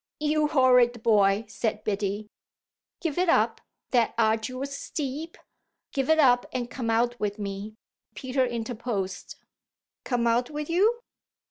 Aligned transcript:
"You 0.19 0.47
horrid 0.47 1.03
boy!" 1.03 1.45
said 1.47 1.83
Biddy. 1.83 2.27
"Give 3.01 3.19
it 3.19 3.29
up, 3.29 3.61
that 3.91 4.15
arduous 4.17 4.75
steep 4.75 5.37
give 5.93 6.09
it 6.09 6.17
up 6.17 6.47
and 6.51 6.71
come 6.71 6.89
out 6.89 7.19
with 7.19 7.37
me," 7.37 7.75
Peter 8.15 8.43
interposed. 8.43 9.35
"Come 10.03 10.25
out 10.25 10.49
with 10.49 10.71
you?" 10.71 11.01